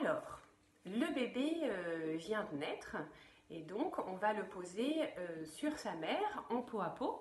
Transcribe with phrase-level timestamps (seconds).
[0.00, 0.40] Alors,
[0.86, 2.96] le bébé euh, vient de naître
[3.50, 7.20] et donc on va le poser euh, sur sa mère en peau à peau.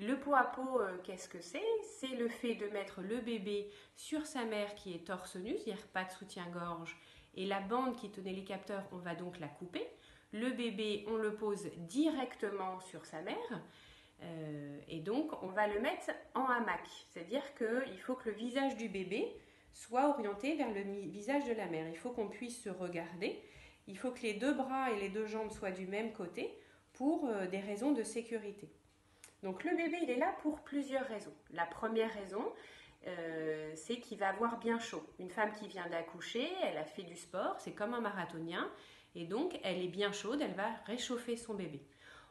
[0.00, 1.62] Le pot à peau, euh, qu'est-ce que c'est?
[1.82, 5.86] C'est le fait de mettre le bébé sur sa mère qui est torse nu, c'est-à-dire
[5.88, 6.96] pas de soutien-gorge,
[7.34, 9.86] et la bande qui tenait les capteurs, on va donc la couper.
[10.32, 13.62] Le bébé, on le pose directement sur sa mère.
[14.88, 16.88] et donc, on va le mettre en hamac.
[17.10, 19.36] C'est-à-dire qu'il faut que le visage du bébé
[19.74, 21.88] soit orienté vers le visage de la mère.
[21.88, 23.42] Il faut qu'on puisse se regarder.
[23.86, 26.56] Il faut que les deux bras et les deux jambes soient du même côté
[26.94, 28.70] pour euh, des raisons de sécurité.
[29.42, 31.34] Donc le bébé, il est là pour plusieurs raisons.
[31.50, 32.50] La première raison,
[33.06, 35.04] euh, c'est qu'il va avoir bien chaud.
[35.18, 38.70] Une femme qui vient d'accoucher, elle a fait du sport, c'est comme un marathonien,
[39.14, 41.82] et donc elle est bien chaude, elle va réchauffer son bébé.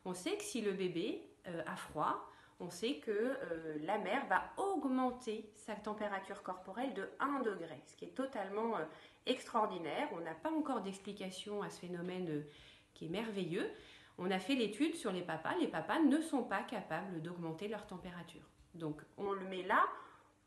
[0.05, 2.27] On sait que si le bébé euh, a froid,
[2.59, 7.95] on sait que euh, la mère va augmenter sa température corporelle de 1 degré, ce
[7.95, 8.85] qui est totalement euh,
[9.25, 10.07] extraordinaire.
[10.13, 12.47] On n'a pas encore d'explication à ce phénomène euh,
[12.93, 13.69] qui est merveilleux.
[14.17, 15.55] On a fait l'étude sur les papas.
[15.59, 18.47] Les papas ne sont pas capables d'augmenter leur température.
[18.75, 19.83] Donc on le met là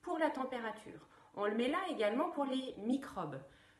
[0.02, 1.00] pour la température.
[1.34, 3.38] On le met là également pour les microbes.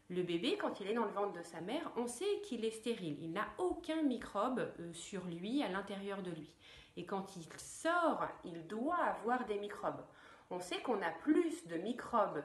[0.09, 2.71] Le bébé, quand il est dans le ventre de sa mère, on sait qu'il est
[2.71, 3.19] stérile.
[3.21, 6.53] Il n'a aucun microbe sur lui, à l'intérieur de lui.
[6.97, 10.05] Et quand il sort, il doit avoir des microbes.
[10.51, 12.43] On sait qu'on a plus de microbes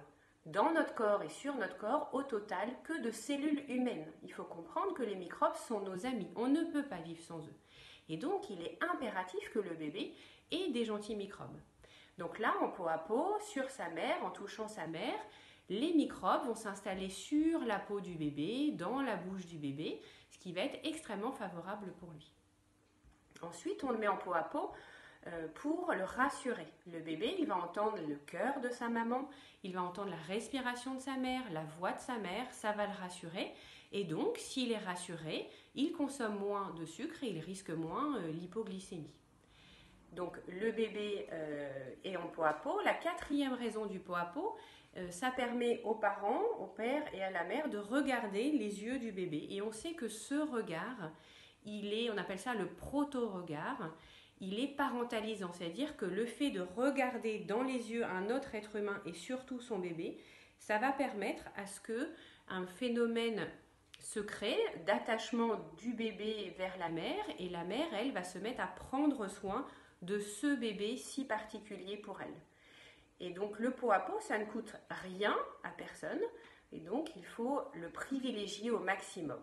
[0.48, 4.12] dans notre corps et sur notre corps au total que de cellules humaines.
[4.24, 6.32] Il faut comprendre que les microbes sont nos amis.
[6.36, 7.56] On ne peut pas vivre sans eux.
[8.10, 10.16] Et donc, il est impératif que le bébé
[10.50, 11.60] ait des gentils microbes.
[12.18, 15.20] Donc là, en peau à peau, sur sa mère, en touchant sa mère,
[15.72, 20.38] les microbes vont s'installer sur la peau du bébé, dans la bouche du bébé, ce
[20.38, 22.30] qui va être extrêmement favorable pour lui.
[23.42, 24.72] Ensuite, on le met en peau à peau
[25.28, 26.68] euh, pour le rassurer.
[26.92, 29.30] Le bébé, il va entendre le cœur de sa maman,
[29.64, 32.86] il va entendre la respiration de sa mère, la voix de sa mère, ça va
[32.86, 33.54] le rassurer.
[33.94, 38.32] Et donc, s'il est rassuré, il consomme moins de sucre et il risque moins euh,
[38.34, 39.16] l'hypoglycémie.
[40.12, 42.80] Donc, le bébé euh, est en peau à peau.
[42.84, 44.58] La quatrième raison du peau à peau,
[45.10, 49.14] ça permet aux parents, au père et à la mère de regarder les yeux du
[49.14, 49.48] bébé.
[49.50, 51.12] Et on sait que ce regard,
[51.64, 53.96] il est, on appelle ça le proto-regard,
[54.42, 58.76] il est parentalisant, c'est-à-dire que le fait de regarder dans les yeux un autre être
[58.76, 60.18] humain et surtout son bébé,
[60.58, 62.10] ça va permettre à ce que
[62.50, 63.48] un phénomène
[64.00, 64.58] se crée
[64.88, 69.28] d'attachement du bébé vers la mère et la mère, elle, va se mettre à prendre
[69.28, 69.66] soin
[70.02, 72.42] de ce bébé si particulier pour elle.
[73.20, 76.22] Et donc le pot à pot, ça ne coûte rien à personne
[76.72, 79.42] et donc il faut le privilégier au maximum.